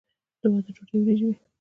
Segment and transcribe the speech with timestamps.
[0.39, 1.35] د واده ډوډۍ وریجې وي.